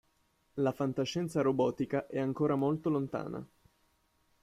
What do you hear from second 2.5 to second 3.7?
molto lontana.